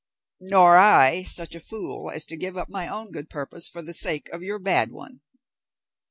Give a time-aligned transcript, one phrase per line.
[0.39, 3.93] "Nor I such a fool as to give up my own good purpose for the
[3.93, 5.19] sake of your bad one."